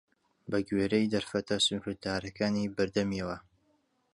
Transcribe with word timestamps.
بە 0.49 0.59
گوێرەی 0.67 1.11
دەرفەتە 1.13 1.57
سنووردارەکانی 1.65 2.71
بەردەمیەوە 2.75 3.37